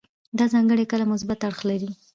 دا 0.37 0.45
ځانګړنې 0.53 0.85
کله 0.91 1.03
مثبت 1.11 1.39
اړخ 1.47 1.57
اخلي. 1.59 1.91